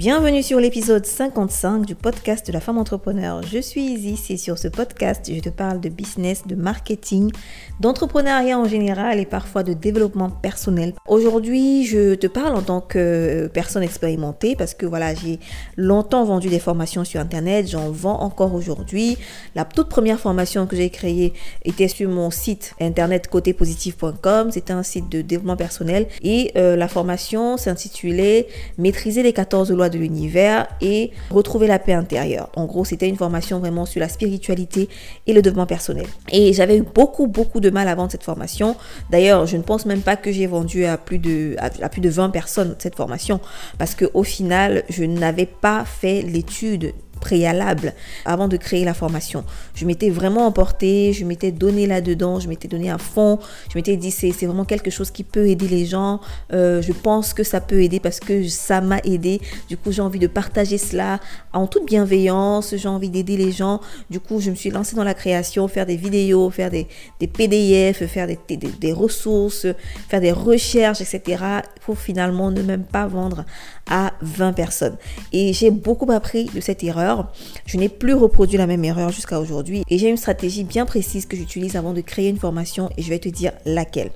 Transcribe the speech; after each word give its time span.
Bienvenue 0.00 0.42
sur 0.42 0.60
l'épisode 0.60 1.04
55 1.04 1.84
du 1.84 1.94
podcast 1.94 2.46
de 2.46 2.54
la 2.54 2.60
femme 2.60 2.78
entrepreneur. 2.78 3.42
Je 3.42 3.58
suis 3.58 3.82
Isis 3.82 4.30
et 4.30 4.38
sur 4.38 4.56
ce 4.56 4.66
podcast, 4.66 5.30
je 5.30 5.40
te 5.40 5.50
parle 5.50 5.78
de 5.78 5.90
business, 5.90 6.46
de 6.46 6.54
marketing, 6.54 7.30
d'entrepreneuriat 7.80 8.58
en 8.58 8.64
général 8.64 9.20
et 9.20 9.26
parfois 9.26 9.62
de 9.62 9.74
développement 9.74 10.30
personnel. 10.30 10.94
Aujourd'hui, 11.06 11.84
je 11.84 12.14
te 12.14 12.26
parle 12.26 12.56
en 12.56 12.62
tant 12.62 12.80
que 12.80 13.50
personne 13.52 13.82
expérimentée 13.82 14.56
parce 14.56 14.72
que 14.72 14.86
voilà, 14.86 15.14
j'ai 15.14 15.38
longtemps 15.76 16.24
vendu 16.24 16.48
des 16.48 16.60
formations 16.60 17.04
sur 17.04 17.20
internet, 17.20 17.68
j'en 17.68 17.90
vends 17.90 18.22
encore 18.22 18.54
aujourd'hui. 18.54 19.18
La 19.54 19.66
toute 19.66 19.90
première 19.90 20.18
formation 20.18 20.66
que 20.66 20.76
j'ai 20.76 20.88
créée 20.88 21.34
était 21.66 21.88
sur 21.88 22.08
mon 22.08 22.30
site 22.30 22.74
internet 22.80 23.28
côtépositif.com, 23.28 24.50
c'était 24.50 24.72
un 24.72 24.82
site 24.82 25.10
de 25.10 25.20
développement 25.20 25.56
personnel 25.56 26.06
et 26.22 26.52
euh, 26.56 26.74
la 26.74 26.88
formation 26.88 27.58
s'intitulait 27.58 28.48
Maîtriser 28.78 29.22
les 29.22 29.34
14 29.34 29.70
de 29.90 29.98
l'univers 29.98 30.66
et 30.80 31.10
retrouver 31.30 31.66
la 31.66 31.78
paix 31.78 31.92
intérieure. 31.92 32.50
En 32.56 32.66
gros, 32.66 32.84
c'était 32.84 33.08
une 33.08 33.16
formation 33.16 33.58
vraiment 33.58 33.86
sur 33.86 34.00
la 34.00 34.08
spiritualité 34.08 34.88
et 35.26 35.32
le 35.32 35.42
développement 35.42 35.66
personnel. 35.66 36.06
Et 36.30 36.52
j'avais 36.52 36.78
eu 36.78 36.82
beaucoup, 36.82 37.26
beaucoup 37.26 37.60
de 37.60 37.70
mal 37.70 37.88
à 37.88 37.94
vendre 37.94 38.10
cette 38.10 38.22
formation. 38.22 38.76
D'ailleurs, 39.10 39.46
je 39.46 39.56
ne 39.56 39.62
pense 39.62 39.86
même 39.86 40.02
pas 40.02 40.16
que 40.16 40.32
j'ai 40.32 40.46
vendu 40.46 40.84
à 40.84 40.96
plus 40.96 41.18
de, 41.18 41.56
à, 41.58 41.88
plus 41.88 42.00
de 42.00 42.10
20 42.10 42.30
personnes 42.30 42.76
cette 42.78 42.96
formation 42.96 43.40
parce 43.78 43.94
que 43.94 44.06
au 44.14 44.22
final, 44.22 44.84
je 44.88 45.04
n'avais 45.04 45.46
pas 45.46 45.84
fait 45.84 46.22
l'étude 46.22 46.92
préalable 47.20 47.94
avant 48.24 48.48
de 48.48 48.56
créer 48.56 48.84
la 48.84 48.94
formation. 48.94 49.44
Je 49.74 49.84
m'étais 49.84 50.10
vraiment 50.10 50.46
emportée, 50.46 51.12
je 51.12 51.24
m'étais 51.24 51.52
donné 51.52 51.86
là-dedans, 51.86 52.40
je 52.40 52.48
m'étais 52.48 52.68
donné 52.68 52.90
à 52.90 52.98
fond, 52.98 53.38
je 53.70 53.78
m'étais 53.78 53.96
dit 53.96 54.10
c'est, 54.10 54.30
vraiment 54.30 54.64
quelque 54.64 54.90
chose 54.90 55.10
qui 55.10 55.22
peut 55.22 55.48
aider 55.48 55.68
les 55.68 55.86
gens, 55.86 56.20
euh, 56.52 56.82
je 56.82 56.92
pense 56.92 57.34
que 57.34 57.44
ça 57.44 57.60
peut 57.60 57.82
aider 57.82 58.00
parce 58.00 58.20
que 58.20 58.48
ça 58.48 58.80
m'a 58.80 58.98
aidé, 59.04 59.40
du 59.68 59.76
coup 59.76 59.92
j'ai 59.92 60.02
envie 60.02 60.18
de 60.18 60.26
partager 60.26 60.78
cela 60.78 61.20
en 61.52 61.66
toute 61.66 61.86
bienveillance, 61.86 62.74
j'ai 62.76 62.88
envie 62.88 63.10
d'aider 63.10 63.36
les 63.36 63.52
gens, 63.52 63.80
du 64.08 64.18
coup 64.18 64.40
je 64.40 64.50
me 64.50 64.56
suis 64.56 64.70
lancée 64.70 64.96
dans 64.96 65.04
la 65.04 65.14
création, 65.14 65.68
faire 65.68 65.86
des 65.86 65.96
vidéos, 65.96 66.50
faire 66.50 66.70
des, 66.70 66.86
PDF, 67.18 68.04
faire 68.06 68.26
des, 68.26 68.38
des, 68.48 68.56
des 68.56 68.92
ressources, 68.92 69.66
faire 70.08 70.20
des 70.20 70.32
recherches, 70.32 71.00
etc. 71.00 71.44
pour 71.84 71.98
finalement 71.98 72.50
ne 72.50 72.62
même 72.62 72.84
pas 72.84 73.06
vendre 73.06 73.44
à 73.90 74.14
20 74.22 74.52
personnes. 74.52 74.96
Et 75.32 75.52
j'ai 75.52 75.70
beaucoup 75.70 76.10
appris 76.10 76.46
de 76.46 76.60
cette 76.60 76.82
erreur. 76.82 77.32
Je 77.66 77.76
n'ai 77.76 77.88
plus 77.88 78.14
reproduit 78.14 78.58
la 78.58 78.66
même 78.66 78.84
erreur 78.84 79.10
jusqu'à 79.10 79.40
aujourd'hui. 79.40 79.82
Et 79.88 79.98
j'ai 79.98 80.08
une 80.08 80.16
stratégie 80.16 80.64
bien 80.64 80.86
précise 80.86 81.26
que 81.26 81.36
j'utilise 81.36 81.76
avant 81.76 81.92
de 81.92 82.00
créer 82.00 82.28
une 82.28 82.38
formation 82.38 82.88
et 82.96 83.02
je 83.02 83.10
vais 83.10 83.18
te 83.18 83.28
dire 83.28 83.52
laquelle. 83.66 84.10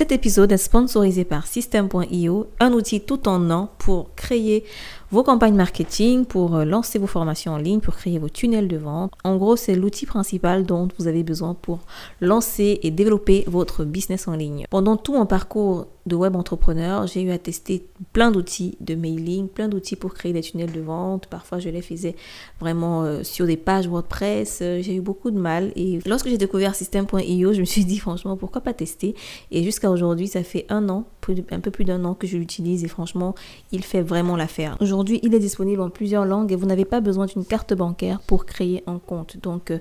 Cet 0.00 0.12
épisode 0.12 0.50
est 0.50 0.56
sponsorisé 0.56 1.24
par 1.24 1.46
System.io, 1.46 2.46
un 2.58 2.72
outil 2.72 3.02
tout 3.02 3.28
en 3.28 3.50
un 3.50 3.68
pour 3.76 4.14
créer 4.14 4.64
vos 5.10 5.22
campagnes 5.22 5.56
marketing, 5.56 6.24
pour 6.24 6.56
lancer 6.60 6.98
vos 6.98 7.06
formations 7.06 7.52
en 7.52 7.58
ligne, 7.58 7.80
pour 7.80 7.96
créer 7.96 8.18
vos 8.18 8.30
tunnels 8.30 8.66
de 8.66 8.78
vente. 8.78 9.12
En 9.24 9.36
gros, 9.36 9.56
c'est 9.56 9.74
l'outil 9.74 10.06
principal 10.06 10.64
dont 10.64 10.88
vous 10.98 11.06
avez 11.06 11.22
besoin 11.22 11.52
pour 11.52 11.80
lancer 12.22 12.80
et 12.82 12.90
développer 12.90 13.44
votre 13.46 13.84
business 13.84 14.26
en 14.26 14.36
ligne. 14.36 14.64
Pendant 14.70 14.96
tout 14.96 15.12
mon 15.12 15.26
parcours 15.26 15.86
de 16.06 16.16
web 16.16 16.34
entrepreneur, 16.36 17.06
j'ai 17.06 17.22
eu 17.22 17.30
à 17.30 17.38
tester 17.38 17.86
plein 18.12 18.30
d'outils 18.30 18.76
de 18.80 18.94
mailing, 18.94 19.48
plein 19.48 19.68
d'outils 19.68 19.96
pour 19.96 20.14
créer 20.14 20.32
des 20.32 20.40
tunnels 20.40 20.72
de 20.72 20.80
vente. 20.80 21.26
Parfois, 21.26 21.58
je 21.58 21.68
les 21.68 21.82
faisais 21.82 22.16
vraiment 22.58 23.02
euh, 23.02 23.22
sur 23.22 23.46
des 23.46 23.56
pages 23.56 23.86
WordPress. 23.86 24.60
Euh, 24.62 24.82
j'ai 24.82 24.94
eu 24.96 25.00
beaucoup 25.00 25.30
de 25.30 25.38
mal. 25.38 25.72
Et 25.76 26.00
lorsque 26.06 26.28
j'ai 26.28 26.38
découvert 26.38 26.74
System.io, 26.74 27.52
je 27.52 27.60
me 27.60 27.64
suis 27.64 27.84
dit 27.84 27.98
franchement, 27.98 28.36
pourquoi 28.36 28.60
pas 28.60 28.72
tester? 28.72 29.14
Et 29.50 29.62
jusqu'à 29.62 29.90
aujourd'hui, 29.90 30.28
ça 30.28 30.42
fait 30.42 30.66
un 30.68 30.88
an, 30.88 31.04
un 31.50 31.60
peu 31.60 31.70
plus 31.70 31.84
d'un 31.84 32.04
an 32.04 32.14
que 32.14 32.26
je 32.26 32.36
l'utilise 32.36 32.82
et 32.84 32.88
franchement, 32.88 33.34
il 33.72 33.84
fait 33.84 34.02
vraiment 34.02 34.36
l'affaire. 34.36 34.76
Aujourd'hui, 34.80 35.20
il 35.22 35.34
est 35.34 35.38
disponible 35.38 35.82
en 35.82 35.90
plusieurs 35.90 36.24
langues 36.24 36.52
et 36.52 36.56
vous 36.56 36.66
n'avez 36.66 36.84
pas 36.84 37.00
besoin 37.00 37.26
d'une 37.26 37.44
carte 37.44 37.74
bancaire 37.74 38.20
pour 38.20 38.46
créer 38.46 38.82
un 38.86 38.98
compte. 38.98 39.36
Donc, 39.42 39.70
euh, 39.70 39.78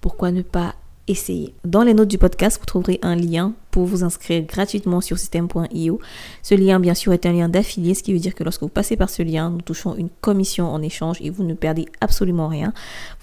pourquoi 0.00 0.30
ne 0.30 0.42
pas 0.42 0.74
essayer. 1.08 1.54
Dans 1.64 1.82
les 1.82 1.94
notes 1.94 2.08
du 2.08 2.18
podcast, 2.18 2.58
vous 2.60 2.66
trouverez 2.66 2.98
un 3.02 3.16
lien 3.16 3.54
pour 3.70 3.84
vous 3.84 4.04
inscrire 4.04 4.42
gratuitement 4.42 5.00
sur 5.00 5.18
système.io. 5.18 6.00
Ce 6.42 6.54
lien, 6.54 6.80
bien 6.80 6.94
sûr, 6.94 7.12
est 7.12 7.26
un 7.26 7.32
lien 7.32 7.48
d'affilié, 7.48 7.94
ce 7.94 8.02
qui 8.02 8.12
veut 8.12 8.18
dire 8.18 8.34
que 8.34 8.44
lorsque 8.44 8.62
vous 8.62 8.68
passez 8.68 8.96
par 8.96 9.10
ce 9.10 9.22
lien, 9.22 9.50
nous 9.50 9.60
touchons 9.60 9.94
une 9.94 10.08
commission 10.20 10.68
en 10.68 10.82
échange 10.82 11.18
et 11.20 11.30
vous 11.30 11.44
ne 11.44 11.54
perdez 11.54 11.86
absolument 12.00 12.48
rien. 12.48 12.72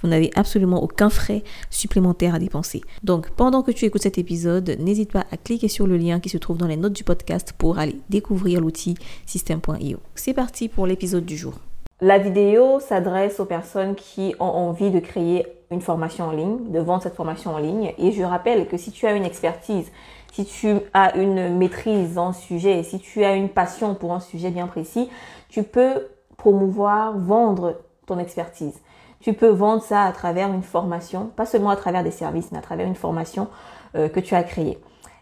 Vous 0.01 0.07
n'avez 0.07 0.31
absolument 0.35 0.81
aucun 0.84 1.09
frais 1.09 1.44
supplémentaire 1.69 2.35
à 2.35 2.40
dépenser. 2.40 2.81
Donc, 3.03 3.29
pendant 3.31 3.63
que 3.63 3.72
tu 3.72 3.85
écoutes 3.85 4.03
cet 4.03 4.18
épisode, 4.18 4.78
n'hésite 4.79 5.12
pas 5.12 5.25
à 5.31 5.38
cliquer 5.38 5.68
sur 5.68 5.88
le 5.88 5.97
lien 5.97 6.19
qui 6.19 6.29
se 6.29 6.38
trouve 6.38 6.57
dans 6.57 6.68
les 6.68 6.78
notes 6.78 6.94
du 6.94 7.03
podcast 7.03 7.53
pour 7.57 7.79
aller 7.79 8.00
découvrir 8.09 8.62
l'outil 8.62 8.95
système.io. 9.25 10.00
C'est 10.16 10.34
parti 10.34 10.69
pour 10.69 10.88
l'épisode 10.88 11.25
du 11.25 11.38
jour. 11.38 11.59
La 12.05 12.19
vidéo 12.19 12.79
s'adresse 12.79 13.39
aux 13.39 13.45
personnes 13.45 13.95
qui 13.95 14.35
ont 14.39 14.45
envie 14.45 14.91
de 14.91 14.99
créer 14.99 15.47
une 15.71 15.81
formation 15.81 16.25
en 16.25 16.31
ligne, 16.31 16.69
de 16.69 16.77
vendre 16.77 17.01
cette 17.01 17.16
formation 17.16 17.55
en 17.55 17.57
ligne. 17.57 17.95
Et 17.97 18.11
je 18.11 18.21
rappelle 18.21 18.67
que 18.67 18.77
si 18.77 18.91
tu 18.91 19.07
as 19.07 19.13
une 19.13 19.25
expertise, 19.25 19.91
si 20.31 20.45
tu 20.45 20.75
as 20.94 21.17
une 21.17 21.57
maîtrise 21.57 22.19
en 22.19 22.31
sujet, 22.31 22.83
si 22.83 22.99
tu 22.99 23.23
as 23.23 23.33
une 23.33 23.49
passion 23.49 23.95
pour 23.95 24.13
un 24.13 24.19
sujet 24.19 24.51
bien 24.51 24.67
précis, 24.67 25.09
tu 25.49 25.63
peux 25.63 26.05
promouvoir, 26.38 27.17
vendre 27.17 27.81
ton 28.05 28.19
expertise. 28.19 28.79
Tu 29.19 29.33
peux 29.33 29.49
vendre 29.49 29.81
ça 29.81 30.03
à 30.03 30.11
travers 30.11 30.53
une 30.53 30.61
formation, 30.61 31.31
pas 31.35 31.47
seulement 31.47 31.71
à 31.71 31.75
travers 31.75 32.03
des 32.03 32.11
services, 32.11 32.51
mais 32.51 32.59
à 32.59 32.61
travers 32.61 32.85
une 32.85 32.94
formation 32.94 33.47
euh, 33.95 34.09
que 34.09 34.19
tu 34.19 34.35
as 34.35 34.44
créée. 34.44 34.77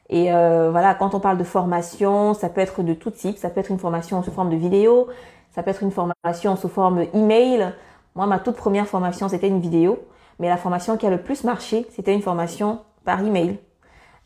Et 0.10 0.34
euh, 0.34 0.70
voilà, 0.70 0.96
quand 0.96 1.16
on 1.16 1.22
parle 1.22 1.38
de 1.38 1.46
formation, 1.46 2.34
ça 2.34 2.50
peut 2.50 2.60
être 2.60 2.84
de 2.84 2.94
tout 2.94 3.12
type. 3.12 3.38
Ça 3.38 3.50
peut 3.50 3.62
être 3.62 3.72
une 3.72 3.80
formation 3.80 4.22
sous 4.22 4.32
forme 4.32 4.50
de 4.50 4.58
vidéo, 4.58 5.08
ça 5.54 5.64
peut 5.64 5.70
être 5.70 5.84
une 5.84 5.92
formation 5.92 6.56
sous 6.56 6.68
forme 6.68 7.06
email. 7.14 7.74
Moi, 8.16 8.26
ma 8.26 8.40
toute 8.40 8.56
première 8.56 8.88
formation, 8.88 9.30
c'était 9.30 9.48
une 9.48 9.60
vidéo. 9.60 10.00
Mais 10.40 10.50
la 10.50 10.58
formation 10.58 10.98
qui 10.98 11.06
a 11.06 11.10
le 11.10 11.22
plus 11.22 11.44
marché, 11.44 11.86
c'était 11.92 12.14
une 12.14 12.22
formation 12.22 12.80
par 13.06 13.22
email. 13.22 13.60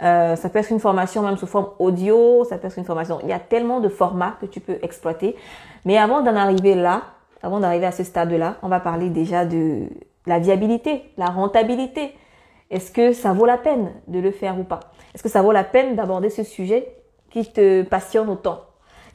Euh, 0.01 0.35
ça 0.35 0.49
peut 0.49 0.59
être 0.59 0.71
une 0.71 0.79
formation 0.79 1.23
même 1.23 1.37
sous 1.37 1.47
forme 1.47 1.69
audio, 1.79 2.45
ça 2.45 2.57
peut 2.57 2.67
être 2.67 2.77
une 2.77 2.85
formation. 2.85 3.19
Il 3.23 3.29
y 3.29 3.33
a 3.33 3.39
tellement 3.39 3.79
de 3.79 3.89
formats 3.89 4.37
que 4.39 4.45
tu 4.45 4.59
peux 4.59 4.77
exploiter. 4.81 5.35
Mais 5.85 5.97
avant 5.97 6.21
d'en 6.21 6.35
arriver 6.35 6.75
là, 6.75 7.01
avant 7.41 7.59
d'arriver 7.59 7.87
à 7.87 7.91
ce 7.91 8.03
stade-là, 8.03 8.57
on 8.61 8.67
va 8.67 8.79
parler 8.79 9.09
déjà 9.09 9.45
de 9.45 9.87
la 10.25 10.39
viabilité, 10.39 11.11
la 11.17 11.27
rentabilité. 11.27 12.13
Est-ce 12.69 12.91
que 12.91 13.11
ça 13.11 13.33
vaut 13.33 13.45
la 13.45 13.57
peine 13.57 13.91
de 14.07 14.19
le 14.19 14.31
faire 14.31 14.59
ou 14.59 14.63
pas? 14.63 14.79
Est-ce 15.13 15.23
que 15.23 15.29
ça 15.29 15.41
vaut 15.41 15.51
la 15.51 15.63
peine 15.63 15.95
d'aborder 15.95 16.29
ce 16.29 16.43
sujet 16.43 16.87
qui 17.31 17.51
te 17.51 17.83
passionne 17.83 18.29
autant? 18.29 18.66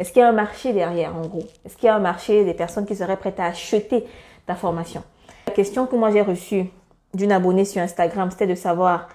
Est-ce 0.02 0.12
qu'il 0.12 0.18
y 0.18 0.24
a 0.24 0.28
un 0.28 0.32
marché 0.32 0.72
derrière, 0.72 1.14
en 1.14 1.20
gros? 1.20 1.44
Est-ce 1.64 1.76
qu'il 1.76 1.86
y 1.86 1.88
a 1.88 1.94
un 1.94 2.00
marché 2.00 2.44
des 2.44 2.54
personnes 2.54 2.86
qui 2.86 2.96
seraient 2.96 3.16
prêtes 3.16 3.38
à 3.38 3.44
acheter 3.44 4.04
ta 4.48 4.56
formation? 4.56 5.04
La 5.46 5.52
question 5.52 5.86
que 5.86 5.94
moi 5.94 6.10
j'ai 6.10 6.22
reçue 6.22 6.68
d'une 7.14 7.30
abonnée 7.30 7.64
sur 7.64 7.80
Instagram, 7.80 8.28
c'était 8.32 8.48
de 8.48 8.56
savoir 8.56 9.06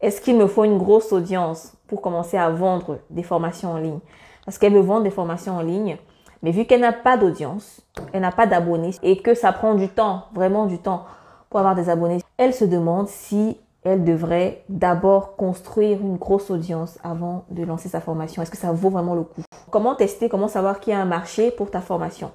est-ce 0.00 0.20
qu'il 0.20 0.36
me 0.36 0.46
faut 0.46 0.62
une 0.62 0.78
grosse 0.78 1.12
audience 1.12 1.76
pour 1.88 2.00
commencer 2.00 2.36
à 2.36 2.48
vendre 2.48 3.00
des 3.10 3.24
formations 3.24 3.72
en 3.72 3.78
ligne? 3.78 3.98
Parce 4.44 4.56
qu'elle 4.58 4.72
veut 4.72 4.78
vendre 4.78 5.02
des 5.02 5.10
formations 5.10 5.56
en 5.56 5.62
ligne, 5.62 5.96
mais 6.44 6.52
vu 6.52 6.64
qu'elle 6.64 6.82
n'a 6.82 6.92
pas 6.92 7.16
d'audience, 7.16 7.80
elle 8.12 8.20
n'a 8.20 8.30
pas 8.30 8.46
d'abonnés 8.46 8.94
et 9.02 9.16
que 9.20 9.34
ça 9.34 9.50
prend 9.50 9.74
du 9.74 9.88
temps, 9.88 10.26
vraiment 10.32 10.66
du 10.66 10.78
temps 10.78 11.06
pour 11.50 11.58
avoir 11.58 11.74
des 11.74 11.90
abonnés, 11.90 12.20
elle 12.38 12.54
se 12.54 12.64
demande 12.64 13.08
si 13.08 13.58
elle 13.86 14.02
devrait 14.02 14.64
d'abord 14.68 15.36
construire 15.36 16.00
une 16.00 16.16
grosse 16.16 16.50
audience 16.50 16.98
avant 17.04 17.44
de 17.50 17.62
lancer 17.64 17.88
sa 17.88 18.00
formation. 18.00 18.42
Est-ce 18.42 18.50
que 18.50 18.56
ça 18.56 18.72
vaut 18.72 18.90
vraiment 18.90 19.14
le 19.14 19.22
coup? 19.22 19.42
Comment 19.70 19.94
tester, 19.94 20.28
comment 20.28 20.48
savoir 20.48 20.80
qu'il 20.80 20.92
y 20.92 20.96
a 20.96 21.00
un 21.00 21.04
marché 21.06 21.52
pour 21.52 21.70
ta 21.70 21.80
formation? 21.80 22.32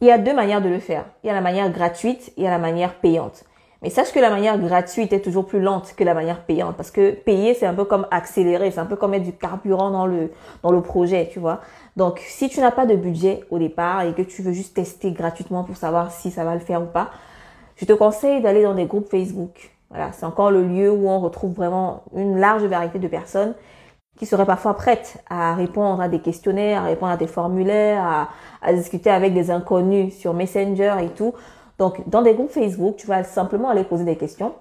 Il 0.00 0.08
y 0.08 0.10
a 0.10 0.18
deux 0.18 0.34
manières 0.34 0.60
de 0.60 0.68
le 0.68 0.80
faire. 0.80 1.04
Il 1.22 1.28
y 1.28 1.30
a 1.30 1.32
la 1.32 1.40
manière 1.40 1.70
gratuite 1.70 2.30
et 2.30 2.32
il 2.38 2.44
y 2.44 2.46
a 2.46 2.50
la 2.50 2.58
manière 2.58 2.94
payante. 2.94 3.44
Mais 3.82 3.88
sache 3.88 4.12
que 4.12 4.18
la 4.18 4.30
manière 4.30 4.58
gratuite 4.58 5.12
est 5.12 5.20
toujours 5.20 5.46
plus 5.46 5.60
lente 5.60 5.94
que 5.96 6.04
la 6.04 6.12
manière 6.12 6.44
payante 6.44 6.76
parce 6.76 6.90
que 6.90 7.12
payer 7.12 7.54
c'est 7.54 7.66
un 7.66 7.72
peu 7.72 7.84
comme 7.84 8.06
accélérer, 8.10 8.70
c'est 8.70 8.80
un 8.80 8.86
peu 8.86 8.96
comme 8.96 9.12
mettre 9.12 9.24
du 9.24 9.32
carburant 9.32 9.90
dans 9.90 10.06
le 10.06 10.32
dans 10.62 10.72
le 10.72 10.82
projet, 10.82 11.30
tu 11.32 11.38
vois. 11.38 11.60
Donc 11.96 12.18
si 12.18 12.48
tu 12.50 12.60
n'as 12.60 12.72
pas 12.72 12.84
de 12.84 12.94
budget 12.94 13.44
au 13.50 13.58
départ 13.58 14.02
et 14.02 14.12
que 14.12 14.22
tu 14.22 14.42
veux 14.42 14.52
juste 14.52 14.74
tester 14.74 15.12
gratuitement 15.12 15.64
pour 15.64 15.76
savoir 15.76 16.10
si 16.10 16.30
ça 16.30 16.44
va 16.44 16.54
le 16.54 16.60
faire 16.60 16.82
ou 16.82 16.86
pas, 16.86 17.10
je 17.76 17.86
te 17.86 17.92
conseille 17.92 18.42
d'aller 18.42 18.64
dans 18.64 18.74
des 18.74 18.86
groupes 18.86 19.08
Facebook 19.08 19.70
voilà, 19.90 20.12
c'est 20.12 20.24
encore 20.24 20.52
le 20.52 20.62
lieu 20.62 20.90
où 20.90 21.08
on 21.08 21.18
retrouve 21.18 21.52
vraiment 21.52 22.04
une 22.14 22.38
large 22.38 22.62
variété 22.62 23.00
de 23.00 23.08
personnes 23.08 23.54
qui 24.16 24.26
seraient 24.26 24.46
parfois 24.46 24.74
prêtes 24.74 25.22
à 25.28 25.54
répondre 25.54 26.00
à 26.00 26.08
des 26.08 26.20
questionnaires, 26.20 26.82
à 26.82 26.86
répondre 26.86 27.12
à 27.12 27.16
des 27.16 27.26
formulaires, 27.26 28.28
à, 28.62 28.72
discuter 28.72 29.10
avec 29.10 29.34
des 29.34 29.50
inconnus 29.50 30.16
sur 30.16 30.34
Messenger 30.34 30.94
et 31.02 31.08
tout. 31.08 31.32
Donc, 31.78 32.08
dans 32.08 32.22
des 32.22 32.34
groupes 32.34 32.50
Facebook, 32.50 32.96
tu 32.96 33.06
vas 33.06 33.24
simplement 33.24 33.70
aller 33.70 33.82
poser 33.82 34.04
des 34.04 34.16
questions, 34.16 34.54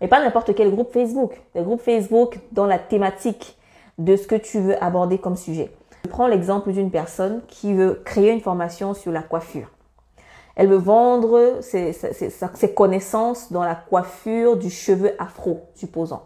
mais 0.00 0.08
pas 0.08 0.22
n'importe 0.22 0.54
quel 0.54 0.70
groupe 0.70 0.92
Facebook. 0.92 1.40
Des 1.54 1.62
groupes 1.62 1.80
Facebook 1.80 2.38
dans 2.52 2.66
la 2.66 2.78
thématique 2.78 3.58
de 3.98 4.16
ce 4.16 4.26
que 4.26 4.34
tu 4.34 4.60
veux 4.60 4.82
aborder 4.84 5.18
comme 5.18 5.36
sujet. 5.36 5.70
Je 6.04 6.08
prends 6.08 6.26
l'exemple 6.26 6.72
d'une 6.72 6.90
personne 6.90 7.40
qui 7.48 7.74
veut 7.74 8.02
créer 8.04 8.30
une 8.30 8.40
formation 8.40 8.94
sur 8.94 9.12
la 9.12 9.22
coiffure. 9.22 9.68
Elle 10.60 10.68
veut 10.68 10.76
vendre 10.76 11.60
ses, 11.62 11.94
connaissances 12.76 13.50
dans 13.50 13.64
la 13.64 13.74
coiffure 13.74 14.58
du 14.58 14.68
cheveu 14.68 15.12
afro, 15.18 15.62
supposons. 15.74 16.20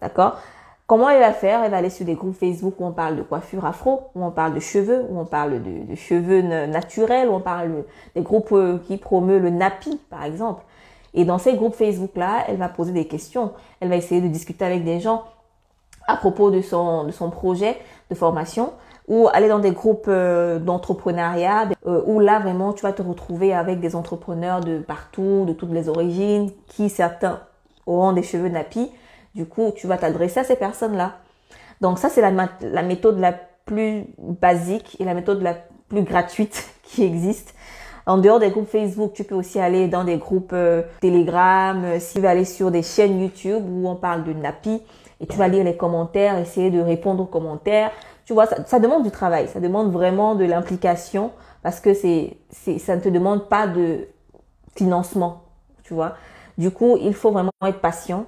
D'accord? 0.00 0.40
Comment 0.88 1.08
elle 1.08 1.20
va 1.20 1.32
faire? 1.32 1.62
Elle 1.62 1.70
va 1.70 1.76
aller 1.76 1.88
sur 1.88 2.04
des 2.04 2.16
groupes 2.16 2.34
Facebook 2.34 2.74
où 2.80 2.84
on 2.84 2.90
parle 2.90 3.14
de 3.14 3.22
coiffure 3.22 3.64
afro, 3.64 4.10
où 4.16 4.24
on 4.24 4.32
parle 4.32 4.54
de 4.54 4.58
cheveux, 4.58 5.06
où 5.08 5.16
on 5.16 5.26
parle 5.26 5.62
de, 5.62 5.94
cheveux 5.94 6.42
naturels, 6.42 7.28
où 7.28 7.34
on 7.34 7.40
parle 7.40 7.84
des 8.16 8.22
groupes 8.22 8.50
euh, 8.50 8.78
qui 8.78 8.96
promeuvent 8.96 9.42
le 9.42 9.50
nappy, 9.50 9.96
par 10.10 10.24
exemple. 10.24 10.64
Et 11.14 11.24
dans 11.24 11.38
ces 11.38 11.54
groupes 11.54 11.76
Facebook-là, 11.76 12.46
elle 12.48 12.56
va 12.56 12.68
poser 12.68 12.90
des 12.90 13.06
questions. 13.06 13.52
Elle 13.78 13.90
va 13.90 13.94
essayer 13.94 14.20
de 14.20 14.26
discuter 14.26 14.64
avec 14.64 14.82
des 14.82 14.98
gens 14.98 15.22
à 16.08 16.16
propos 16.16 16.50
de 16.50 16.62
son 16.62 17.30
projet 17.30 17.78
de 18.10 18.16
formation 18.16 18.72
ou 19.08 19.28
aller 19.32 19.48
dans 19.48 19.58
des 19.58 19.72
groupes 19.72 20.06
euh, 20.08 20.58
d'entrepreneuriat 20.58 21.68
euh, 21.86 22.02
où 22.06 22.20
là 22.20 22.38
vraiment 22.38 22.72
tu 22.72 22.82
vas 22.82 22.92
te 22.92 23.02
retrouver 23.02 23.52
avec 23.52 23.80
des 23.80 23.96
entrepreneurs 23.96 24.60
de 24.60 24.78
partout, 24.78 25.44
de 25.46 25.52
toutes 25.52 25.72
les 25.72 25.88
origines, 25.88 26.50
qui 26.68 26.88
certains 26.88 27.40
auront 27.86 28.12
des 28.12 28.22
cheveux 28.22 28.48
nappis. 28.48 28.90
Du 29.34 29.46
coup, 29.46 29.72
tu 29.74 29.86
vas 29.86 29.96
t'adresser 29.96 30.40
à 30.40 30.44
ces 30.44 30.56
personnes-là. 30.56 31.16
Donc 31.80 31.98
ça, 31.98 32.08
c'est 32.08 32.20
la, 32.20 32.48
la 32.60 32.82
méthode 32.82 33.18
la 33.18 33.32
plus 33.32 34.04
basique 34.18 34.96
et 35.00 35.04
la 35.04 35.14
méthode 35.14 35.42
la 35.42 35.54
plus 35.88 36.02
gratuite 36.02 36.70
qui 36.82 37.02
existe. 37.02 37.54
En 38.04 38.18
dehors 38.18 38.40
des 38.40 38.50
groupes 38.50 38.68
Facebook, 38.68 39.12
tu 39.12 39.22
peux 39.22 39.36
aussi 39.36 39.60
aller 39.60 39.86
dans 39.86 40.02
des 40.02 40.16
groupes 40.16 40.52
euh, 40.52 40.82
Telegram, 41.00 41.84
euh, 41.84 42.00
si 42.00 42.14
tu 42.14 42.20
veux 42.20 42.28
aller 42.28 42.44
sur 42.44 42.72
des 42.72 42.82
chaînes 42.82 43.20
YouTube 43.20 43.62
où 43.68 43.88
on 43.88 43.94
parle 43.94 44.24
de 44.24 44.32
Napi 44.32 44.82
et 45.20 45.26
tu 45.26 45.38
vas 45.38 45.46
lire 45.46 45.62
les 45.62 45.76
commentaires, 45.76 46.36
essayer 46.38 46.70
de 46.70 46.80
répondre 46.80 47.22
aux 47.22 47.26
commentaires. 47.26 47.92
Tu 48.32 48.34
vois, 48.34 48.46
ça, 48.46 48.80
demande 48.80 49.02
du 49.02 49.10
travail, 49.10 49.46
ça 49.48 49.60
demande 49.60 49.92
vraiment 49.92 50.34
de 50.34 50.46
l'implication 50.46 51.32
parce 51.62 51.80
que 51.80 51.92
c'est, 51.92 52.38
c'est, 52.48 52.78
ça 52.78 52.96
ne 52.96 53.02
te 53.02 53.10
demande 53.10 53.46
pas 53.46 53.66
de 53.66 54.08
financement, 54.74 55.42
tu 55.82 55.92
vois. 55.92 56.14
Du 56.56 56.70
coup, 56.70 56.96
il 56.98 57.12
faut 57.12 57.30
vraiment 57.30 57.50
être 57.66 57.82
patient 57.82 58.24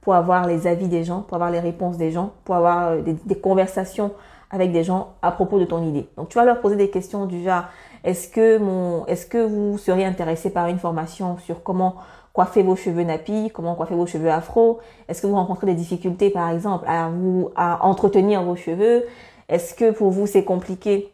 pour 0.00 0.14
avoir 0.14 0.46
les 0.46 0.68
avis 0.68 0.86
des 0.86 1.02
gens, 1.02 1.22
pour 1.22 1.34
avoir 1.34 1.50
les 1.50 1.58
réponses 1.58 1.96
des 1.96 2.12
gens, 2.12 2.34
pour 2.44 2.54
avoir 2.54 2.90
euh, 2.90 3.02
des, 3.02 3.34
conversations 3.34 4.12
avec 4.52 4.70
des 4.70 4.84
gens 4.84 5.14
à 5.22 5.32
propos 5.32 5.58
de 5.58 5.64
ton 5.64 5.82
idée. 5.82 6.08
Donc, 6.16 6.28
tu 6.28 6.38
vas 6.38 6.44
leur 6.44 6.60
poser 6.60 6.76
des 6.76 6.90
questions 6.90 7.26
du 7.26 7.42
genre, 7.42 7.64
est-ce 8.04 8.28
que 8.28 8.58
mon, 8.58 9.06
est-ce 9.06 9.26
que 9.26 9.44
vous 9.44 9.76
seriez 9.76 10.04
intéressé 10.04 10.50
par 10.50 10.68
une 10.68 10.78
formation 10.78 11.36
sur 11.38 11.64
comment 11.64 11.96
coiffer 12.32 12.62
vos 12.62 12.76
cheveux 12.76 13.02
nappy, 13.02 13.50
comment 13.52 13.74
coiffer 13.74 13.96
vos 13.96 14.06
cheveux 14.06 14.30
afro? 14.30 14.78
Est-ce 15.08 15.20
que 15.20 15.26
vous 15.26 15.34
rencontrez 15.34 15.66
des 15.66 15.74
difficultés, 15.74 16.30
par 16.30 16.48
exemple, 16.48 16.84
à 16.86 17.08
vous, 17.08 17.50
à 17.56 17.84
entretenir 17.84 18.44
vos 18.44 18.54
cheveux? 18.54 19.04
Est-ce 19.48 19.74
que 19.74 19.90
pour 19.90 20.10
vous 20.10 20.26
c'est 20.26 20.44
compliqué 20.44 21.12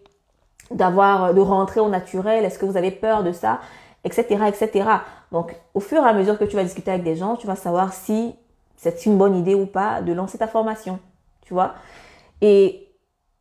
d'avoir, 0.70 1.34
de 1.34 1.40
rentrer 1.40 1.80
au 1.80 1.88
naturel? 1.88 2.44
Est-ce 2.44 2.58
que 2.58 2.66
vous 2.66 2.76
avez 2.76 2.90
peur 2.90 3.22
de 3.22 3.32
ça? 3.32 3.60
Etc. 4.04 4.24
Etc. 4.48 4.88
Donc, 5.32 5.56
au 5.72 5.80
fur 5.80 6.04
et 6.04 6.08
à 6.08 6.12
mesure 6.12 6.38
que 6.38 6.44
tu 6.44 6.56
vas 6.56 6.64
discuter 6.64 6.90
avec 6.90 7.04
des 7.04 7.16
gens, 7.16 7.36
tu 7.36 7.46
vas 7.46 7.56
savoir 7.56 7.92
si 7.92 8.34
c'est 8.76 9.06
une 9.06 9.16
bonne 9.16 9.34
idée 9.36 9.54
ou 9.54 9.66
pas 9.66 10.02
de 10.02 10.12
lancer 10.12 10.38
ta 10.38 10.46
formation. 10.46 10.98
Tu 11.42 11.54
vois? 11.54 11.74
Et 12.40 12.88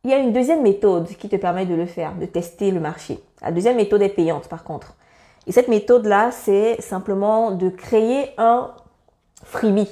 il 0.04 0.10
y 0.10 0.14
a 0.14 0.18
une 0.18 0.32
deuxième 0.32 0.62
méthode 0.62 1.08
qui 1.08 1.28
te 1.28 1.36
permet 1.36 1.66
de 1.66 1.74
le 1.74 1.86
faire, 1.86 2.14
de 2.14 2.26
tester 2.26 2.70
le 2.70 2.80
marché. 2.80 3.20
La 3.42 3.50
deuxième 3.50 3.76
méthode 3.76 4.02
est 4.02 4.08
payante 4.08 4.48
par 4.48 4.64
contre. 4.64 4.94
Et 5.46 5.52
cette 5.52 5.68
méthode-là, 5.68 6.30
c'est 6.30 6.80
simplement 6.80 7.50
de 7.50 7.68
créer 7.68 8.30
un 8.38 8.70
freebie. 9.42 9.90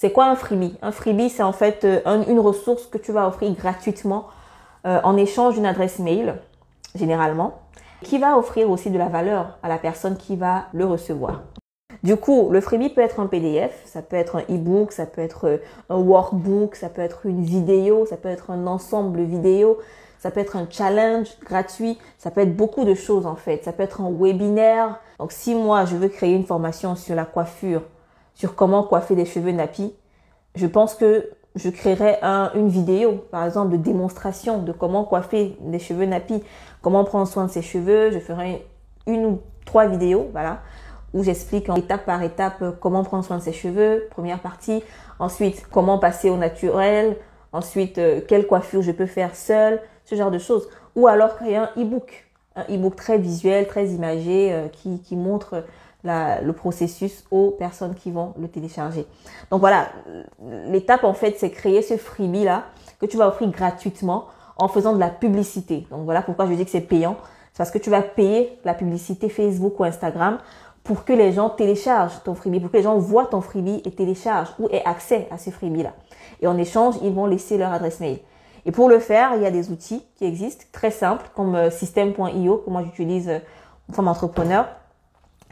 C'est 0.00 0.12
quoi 0.12 0.24
un 0.30 0.34
freebie? 0.34 0.78
Un 0.80 0.92
freebie, 0.92 1.28
c'est 1.28 1.42
en 1.42 1.52
fait 1.52 1.84
euh, 1.84 2.24
une 2.26 2.40
ressource 2.40 2.86
que 2.86 2.96
tu 2.96 3.12
vas 3.12 3.28
offrir 3.28 3.52
gratuitement 3.52 4.28
euh, 4.86 4.98
en 5.04 5.14
échange 5.18 5.56
d'une 5.56 5.66
adresse 5.66 5.98
mail, 5.98 6.36
généralement, 6.94 7.58
qui 8.00 8.16
va 8.16 8.38
offrir 8.38 8.70
aussi 8.70 8.88
de 8.88 8.96
la 8.96 9.10
valeur 9.10 9.58
à 9.62 9.68
la 9.68 9.76
personne 9.76 10.16
qui 10.16 10.36
va 10.36 10.68
le 10.72 10.86
recevoir. 10.86 11.42
Du 12.02 12.16
coup, 12.16 12.48
le 12.50 12.62
freebie 12.62 12.88
peut 12.88 13.02
être 13.02 13.20
un 13.20 13.26
PDF, 13.26 13.78
ça 13.84 14.00
peut 14.00 14.16
être 14.16 14.36
un 14.36 14.42
e-book, 14.48 14.92
ça 14.92 15.04
peut 15.04 15.20
être 15.20 15.46
euh, 15.46 15.58
un 15.90 15.98
workbook, 15.98 16.76
ça 16.76 16.88
peut 16.88 17.02
être 17.02 17.26
une 17.26 17.42
vidéo, 17.42 18.06
ça 18.06 18.16
peut 18.16 18.30
être 18.30 18.50
un 18.50 18.66
ensemble 18.66 19.20
vidéo, 19.20 19.80
ça 20.18 20.30
peut 20.30 20.40
être 20.40 20.56
un 20.56 20.66
challenge 20.70 21.28
gratuit, 21.44 21.98
ça 22.16 22.30
peut 22.30 22.40
être 22.40 22.56
beaucoup 22.56 22.86
de 22.86 22.94
choses 22.94 23.26
en 23.26 23.36
fait. 23.36 23.64
Ça 23.64 23.74
peut 23.74 23.82
être 23.82 24.00
un 24.00 24.10
webinaire. 24.10 24.98
Donc 25.18 25.30
si 25.30 25.54
moi 25.54 25.84
je 25.84 25.96
veux 25.96 26.08
créer 26.08 26.32
une 26.32 26.46
formation 26.46 26.96
sur 26.96 27.14
la 27.14 27.26
coiffure, 27.26 27.82
comment 28.46 28.82
coiffer 28.82 29.14
des 29.14 29.26
cheveux 29.26 29.52
nappis, 29.52 29.94
je 30.54 30.66
pense 30.66 30.94
que 30.94 31.30
je 31.56 31.68
créerai 31.68 32.18
une 32.54 32.68
vidéo, 32.68 33.24
par 33.30 33.44
exemple, 33.44 33.72
de 33.72 33.76
démonstration 33.76 34.62
de 34.62 34.72
comment 34.72 35.04
coiffer 35.04 35.56
des 35.60 35.78
cheveux 35.78 36.06
nappis, 36.06 36.42
comment 36.80 37.04
prendre 37.04 37.26
soin 37.26 37.46
de 37.46 37.50
ses 37.50 37.62
cheveux. 37.62 38.10
Je 38.12 38.18
ferai 38.20 38.66
une 39.06 39.24
ou 39.26 39.40
trois 39.64 39.86
vidéos, 39.86 40.28
voilà 40.32 40.60
où 41.12 41.24
j'explique 41.24 41.68
étape 41.76 42.04
par 42.04 42.22
étape 42.22 42.62
comment 42.80 43.02
prendre 43.02 43.24
soin 43.24 43.38
de 43.38 43.42
ses 43.42 43.52
cheveux, 43.52 44.06
première 44.10 44.40
partie. 44.40 44.82
Ensuite, 45.18 45.66
comment 45.70 45.98
passer 45.98 46.30
au 46.30 46.36
naturel. 46.36 47.16
Ensuite, 47.52 47.98
euh, 47.98 48.20
quelle 48.26 48.46
coiffure 48.46 48.82
je 48.82 48.92
peux 48.92 49.06
faire 49.06 49.34
seule, 49.34 49.80
ce 50.04 50.14
genre 50.14 50.30
de 50.30 50.38
choses. 50.38 50.68
Ou 50.94 51.08
alors 51.08 51.36
créer 51.36 51.56
un 51.56 51.70
e-book, 51.76 52.28
un 52.54 52.62
e-book 52.72 52.94
très 52.94 53.18
visuel, 53.18 53.66
très 53.66 53.88
imagé, 53.88 54.52
euh, 54.52 54.68
qui, 54.68 55.16
montre 55.16 55.64
la, 56.04 56.40
le 56.40 56.52
processus 56.52 57.24
aux 57.30 57.50
personnes 57.50 57.94
qui 57.94 58.10
vont 58.10 58.32
le 58.38 58.48
télécharger. 58.48 59.06
Donc 59.50 59.60
voilà, 59.60 59.88
l'étape 60.66 61.04
en 61.04 61.14
fait, 61.14 61.36
c'est 61.38 61.50
créer 61.50 61.82
ce 61.82 61.96
freebie 61.96 62.44
là 62.44 62.64
que 63.00 63.06
tu 63.06 63.16
vas 63.16 63.28
offrir 63.28 63.50
gratuitement 63.50 64.26
en 64.56 64.68
faisant 64.68 64.94
de 64.94 65.00
la 65.00 65.08
publicité. 65.08 65.86
Donc 65.90 66.04
voilà 66.04 66.22
pourquoi 66.22 66.46
je 66.46 66.52
dis 66.52 66.64
que 66.64 66.70
c'est 66.70 66.80
payant. 66.80 67.16
C'est 67.52 67.58
parce 67.58 67.70
que 67.70 67.78
tu 67.78 67.90
vas 67.90 68.02
payer 68.02 68.58
la 68.64 68.74
publicité 68.74 69.28
Facebook 69.28 69.80
ou 69.80 69.84
Instagram 69.84 70.38
pour 70.84 71.04
que 71.04 71.12
les 71.12 71.32
gens 71.32 71.50
téléchargent 71.50 72.22
ton 72.24 72.34
freebie, 72.34 72.60
pour 72.60 72.70
que 72.70 72.76
les 72.76 72.82
gens 72.82 72.98
voient 72.98 73.26
ton 73.26 73.40
freebie 73.40 73.82
et 73.84 73.90
téléchargent 73.90 74.54
ou 74.58 74.68
aient 74.70 74.84
accès 74.84 75.28
à 75.30 75.38
ce 75.38 75.50
freebie-là. 75.50 75.92
Et 76.40 76.46
en 76.46 76.56
échange, 76.56 76.94
ils 77.02 77.12
vont 77.12 77.26
laisser 77.26 77.58
leur 77.58 77.72
adresse 77.72 78.00
mail. 78.00 78.18
Et 78.66 78.72
pour 78.72 78.88
le 78.88 78.98
faire, 78.98 79.32
il 79.36 79.42
y 79.42 79.46
a 79.46 79.50
des 79.50 79.70
outils 79.70 80.02
qui 80.16 80.24
existent, 80.24 80.64
très 80.72 80.90
simples, 80.90 81.30
comme 81.34 81.54
euh, 81.54 81.70
System.io, 81.70 82.58
que 82.58 82.70
moi 82.70 82.82
j'utilise 82.82 83.28
euh, 83.28 83.38
comme 83.94 84.08
entrepreneur, 84.08 84.68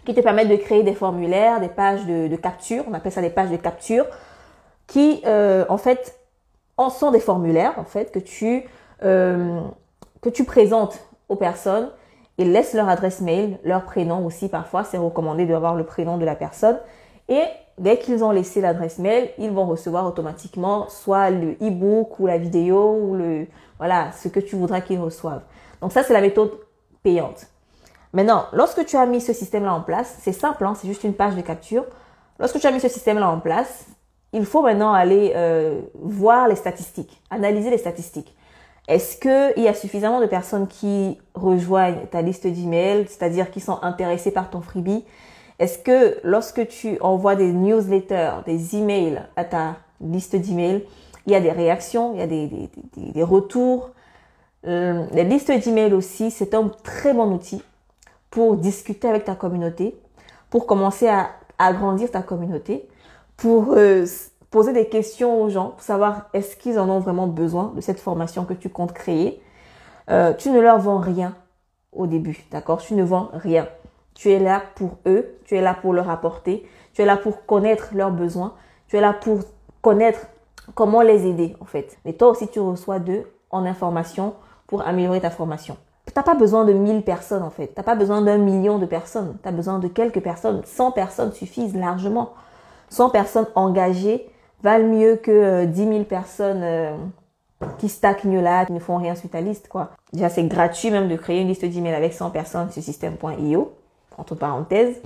qui 0.08 0.14
te 0.14 0.20
permettent 0.20 0.49
de 0.49 0.56
créer 0.56 0.82
des 0.82 0.94
formulaires, 0.94 1.60
des 1.60 1.69
pages 1.69 2.05
de, 2.06 2.37
capture, 2.37 2.84
on 2.88 2.94
appelle 2.94 3.12
ça 3.12 3.20
des 3.20 3.31
pages 3.31 3.50
de 3.50 3.56
capture, 3.56 4.06
qui 4.87 5.22
euh, 5.26 5.64
en 5.69 5.78
fait 5.78 6.19
en 6.76 6.90
sont 6.90 7.10
des 7.10 7.20
formulaires 7.20 7.75
en 7.76 7.84
fait 7.84 8.12
que 8.12 8.19
tu 8.19 8.64
que 9.00 10.28
tu 10.28 10.43
présentes 10.43 10.99
aux 11.28 11.37
personnes 11.37 11.90
ils 12.38 12.52
laissent 12.52 12.75
leur 12.75 12.88
adresse 12.88 13.20
mail, 13.20 13.58
leur 13.64 13.84
prénom 13.84 14.25
aussi 14.25 14.49
parfois, 14.49 14.84
c'est 14.84 14.96
recommandé 14.96 15.44
d'avoir 15.44 15.75
le 15.75 15.84
prénom 15.84 16.19
de 16.19 16.25
la 16.25 16.37
personne. 16.37 16.78
Et 17.28 17.43
dès 17.78 17.99
qu'ils 17.99 18.22
ont 18.22 18.31
laissé 18.31 18.60
l'adresse 18.60 18.99
mail, 18.99 19.31
ils 19.38 19.50
vont 19.50 19.66
recevoir 19.66 20.06
automatiquement 20.06 20.88
soit 20.88 21.31
le 21.31 21.52
e-book 21.60 22.20
ou 22.20 22.29
la 22.29 22.38
vidéo 22.38 22.96
ou 23.03 23.15
le 23.17 23.46
voilà, 23.79 24.12
ce 24.12 24.29
que 24.29 24.41
tu 24.41 24.56
voudras 24.56 24.81
qu'ils 24.81 25.00
reçoivent. 25.00 25.43
Donc 25.82 25.93
ça 25.93 26.05
c'est 26.05 26.12
la 26.12 26.20
méthode 26.20 26.53
payante. 27.03 27.46
Maintenant, 28.12 28.46
lorsque 28.53 28.84
tu 28.86 28.96
as 28.96 29.06
mis 29.06 29.20
ce 29.20 29.32
système-là 29.32 29.74
en 29.74 29.82
place, 29.82 30.17
c'est 30.20 30.32
simple, 30.32 30.65
hein, 30.65 30.74
c'est 30.74 30.88
juste 30.88 31.05
une 31.05 31.15
page 31.15 31.34
de 31.34 31.41
capture. 31.43 31.84
Lorsque 32.38 32.58
tu 32.58 32.67
as 32.67 32.70
mis 32.70 32.81
ce 32.81 32.88
système-là 32.88 33.29
en 33.29 33.41
place, 33.41 33.86
il 34.32 34.44
faut 34.46 34.62
maintenant 34.62 34.93
aller 34.93 35.32
euh, 35.36 35.81
voir 35.94 36.48
les 36.48 36.56
statistiques, 36.56 37.20
analyser 37.31 37.70
les 37.70 37.79
statistiques. 37.79 38.34
Est-ce 38.86 39.19
qu'il 39.19 39.62
y 39.62 39.69
a 39.69 39.74
suffisamment 39.74 40.20
de 40.20 40.27
personnes 40.27 40.67
qui 40.67 41.19
rejoignent 41.34 42.06
ta 42.10 42.22
liste 42.22 42.46
d'emails, 42.46 43.06
c'est-à-dire 43.08 43.50
qui 43.50 43.60
sont 43.60 43.79
intéressées 43.82 44.31
par 44.31 44.48
ton 44.48 44.62
freebie? 44.62 45.05
Est-ce 45.58 45.79
que 45.79 46.19
lorsque 46.22 46.67
tu 46.69 46.98
envoies 47.00 47.36
des 47.36 47.53
newsletters, 47.53 48.43
des 48.46 48.77
emails 48.77 49.22
à 49.36 49.44
ta 49.44 49.77
liste 50.00 50.36
d'emails, 50.36 50.84
il 51.27 51.32
y 51.32 51.36
a 51.36 51.41
des 51.41 51.53
réactions, 51.53 52.15
il 52.15 52.20
y 52.20 52.22
a 52.22 52.27
des, 52.27 53.22
retours? 53.22 53.91
Euh, 54.67 55.05
Les 55.12 55.24
listes 55.24 55.50
d'emails 55.50 55.93
aussi, 55.93 56.31
c'est 56.31 56.55
un 56.55 56.70
très 56.82 57.12
bon 57.12 57.31
outil 57.34 57.62
pour 58.31 58.56
discuter 58.56 59.08
avec 59.08 59.25
ta 59.25 59.35
communauté, 59.35 59.99
pour 60.51 60.67
commencer 60.67 61.08
à 61.08 61.31
agrandir 61.58 62.11
ta 62.11 62.23
communauté, 62.23 62.89
pour 63.37 63.73
euh, 63.73 64.05
poser 64.51 64.73
des 64.73 64.89
questions 64.89 65.43
aux 65.43 65.49
gens 65.49 65.70
pour 65.70 65.82
savoir 65.82 66.29
est-ce 66.32 66.56
qu'ils 66.56 66.79
en 66.79 66.89
ont 66.89 67.01
vraiment 67.01 67.27
besoin 67.27 67.73
de 67.75 67.81
cette 67.81 68.01
formation 68.01 68.44
que 68.44 68.55
tu 68.55 68.69
comptes 68.69 68.93
créer. 68.93 69.43
Euh, 70.11 70.32
tu 70.32 70.51
ne 70.51 70.61
leur 70.61 70.79
vends 70.79 70.99
rien 70.99 71.37
au 71.93 72.06
début, 72.06 72.44
d'accord? 72.51 72.81
Tu 72.81 72.94
ne 72.94 73.03
vends 73.03 73.31
rien. 73.32 73.69
Tu 74.15 74.31
es 74.31 74.39
là 74.39 74.63
pour 74.75 74.97
eux, 75.06 75.39
tu 75.44 75.56
es 75.56 75.61
là 75.61 75.75
pour 75.75 75.93
leur 75.93 76.11
apporter, 76.11 76.69
tu 76.93 77.03
es 77.03 77.05
là 77.05 77.17
pour 77.17 77.47
connaître 77.47 77.91
leurs 77.94 78.11
besoins, 78.11 78.55
tu 78.89 78.97
es 78.97 79.01
là 79.01 79.13
pour 79.13 79.41
connaître 79.81 80.27
comment 80.75 81.03
les 81.03 81.27
aider 81.27 81.56
en 81.61 81.65
fait. 81.65 81.99
Mais 82.05 82.15
toi 82.15 82.29
aussi 82.29 82.49
tu 82.49 82.58
reçois 82.61 82.99
d'eux 82.99 83.31
en 83.51 83.65
information 83.65 84.35
pour 84.67 84.82
améliorer 84.82 85.20
ta 85.20 85.31
formation. 85.31 85.77
Tu 86.08 86.12
n'as 86.17 86.22
pas 86.22 86.34
besoin 86.34 86.65
de 86.65 86.72
1000 86.72 87.03
personnes 87.03 87.43
en 87.43 87.50
fait, 87.50 87.69
tu 87.69 87.74
n'as 87.77 87.82
pas 87.82 87.94
besoin 87.94 88.22
d'un 88.22 88.38
million 88.38 88.79
de 88.79 88.86
personnes, 88.86 89.36
tu 89.43 89.48
as 89.48 89.53
besoin 89.53 89.79
de 89.79 89.88
quelques 89.88 90.20
personnes, 90.20 90.62
100 90.65 90.93
personnes 90.93 91.32
suffisent 91.32 91.77
largement. 91.77 92.32
100 92.91 93.10
personnes 93.10 93.46
engagées 93.55 94.29
valent 94.62 94.88
mieux 94.88 95.17
que 95.17 95.67
10 95.67 95.82
euh, 95.82 95.93
000 95.93 96.05
personnes 96.05 96.62
euh, 96.62 96.96
qui 97.79 97.88
stagnent 97.88 98.41
là, 98.41 98.67
qui 98.67 98.72
ne 98.72 98.79
font 98.79 98.96
rien 98.96 99.15
sur 99.15 99.29
ta 99.29 99.41
liste, 99.41 99.69
quoi. 99.69 99.91
Déjà, 100.12 100.29
c'est 100.29 100.44
gratuit 100.44 100.91
même 100.91 101.08
de 101.08 101.17
créer 101.17 101.43
une 101.43 101.48
liste 101.48 101.65
d'emails 101.65 101.94
avec 101.94 102.15
100 102.15 102.31
personnes 102.31 102.70
sur 102.70 102.82
système.io, 102.82 103.72
entre 104.17 104.34
parenthèses. 104.34 105.00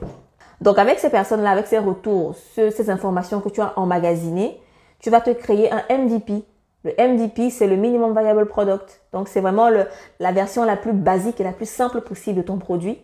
Donc, 0.61 0.79
avec 0.79 1.01
ces 1.01 1.11
personnes-là, 1.11 1.51
avec 1.51 1.67
ces 1.67 1.79
retours, 1.79 2.37
ces 2.55 2.89
informations 2.89 3.41
que 3.41 3.49
tu 3.49 3.61
as 3.61 3.73
emmagasinées, 3.77 4.61
tu 5.01 5.11
vas 5.11 5.21
te 5.21 5.31
créer 5.31 5.71
un 5.73 5.83
MVP. 5.91 6.45
Le 6.85 6.93
MVP, 6.93 7.51
c'est 7.51 7.67
le 7.67 7.77
minimum 7.77 8.19
viable 8.19 8.47
product. 8.47 9.03
Donc, 9.13 9.29
c'est 9.29 9.41
vraiment 9.41 9.69
le, 9.69 9.87
la 10.19 10.33
version 10.33 10.65
la 10.65 10.77
plus 10.77 10.93
basique 10.93 11.41
et 11.41 11.45
la 11.45 11.53
plus 11.53 11.69
simple 11.69 12.01
possible 12.01 12.39
de 12.39 12.43
ton 12.43 12.59
produit 12.59 12.99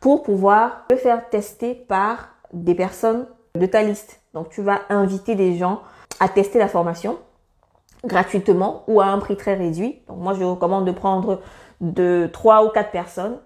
pour 0.00 0.22
pouvoir 0.22 0.84
le 0.90 0.96
faire 0.96 1.28
tester 1.28 1.74
par 1.74 2.30
des 2.52 2.74
personnes 2.74 3.26
de 3.54 3.66
ta 3.66 3.82
liste. 3.82 4.20
Donc, 4.32 4.48
tu 4.48 4.62
vas 4.62 4.80
inviter 4.88 5.34
des 5.34 5.56
gens 5.56 5.80
à 6.20 6.28
tester 6.28 6.58
la 6.58 6.68
formation 6.68 7.18
gratuitement 8.04 8.84
ou 8.86 9.00
à 9.00 9.06
un 9.06 9.18
prix 9.18 9.36
très 9.36 9.54
réduit. 9.54 10.00
Donc, 10.08 10.18
moi, 10.18 10.34
je 10.34 10.44
recommande 10.44 10.86
de 10.86 10.92
prendre 10.92 11.40
de 11.80 12.28
trois 12.32 12.64
ou 12.64 12.70
quatre 12.70 12.90
personnes 12.90 13.38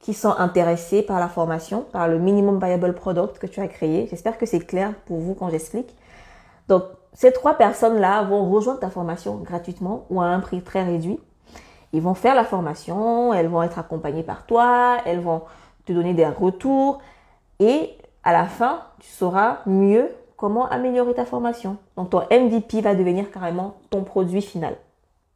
qui 0.00 0.14
sont 0.14 0.34
intéressées 0.38 1.02
par 1.02 1.18
la 1.18 1.28
formation, 1.28 1.82
par 1.92 2.06
le 2.06 2.18
minimum 2.18 2.58
viable 2.62 2.94
product 2.94 3.38
que 3.38 3.46
tu 3.46 3.60
as 3.60 3.68
créé. 3.68 4.06
J'espère 4.08 4.38
que 4.38 4.46
c'est 4.46 4.60
clair 4.60 4.94
pour 5.06 5.18
vous 5.18 5.34
quand 5.34 5.50
j'explique. 5.50 5.94
Donc, 6.68 6.82
ces 7.16 7.32
trois 7.32 7.54
personnes-là 7.54 8.22
vont 8.24 8.48
rejoindre 8.50 8.78
ta 8.78 8.90
formation 8.90 9.36
gratuitement 9.36 10.04
ou 10.10 10.20
à 10.20 10.26
un 10.26 10.38
prix 10.38 10.60
très 10.60 10.84
réduit. 10.84 11.18
Ils 11.94 12.02
vont 12.02 12.12
faire 12.12 12.34
la 12.34 12.44
formation, 12.44 13.32
elles 13.32 13.48
vont 13.48 13.62
être 13.62 13.78
accompagnées 13.78 14.22
par 14.22 14.44
toi, 14.44 14.98
elles 15.06 15.20
vont 15.20 15.42
te 15.86 15.94
donner 15.94 16.12
des 16.12 16.26
retours 16.26 16.98
et 17.58 17.96
à 18.22 18.32
la 18.32 18.44
fin, 18.44 18.82
tu 19.00 19.08
sauras 19.08 19.60
mieux 19.64 20.10
comment 20.36 20.68
améliorer 20.68 21.14
ta 21.14 21.24
formation. 21.24 21.78
Donc 21.96 22.10
ton 22.10 22.20
MVP 22.30 22.82
va 22.82 22.94
devenir 22.94 23.30
carrément 23.30 23.76
ton 23.88 24.02
produit 24.02 24.42
final. 24.42 24.76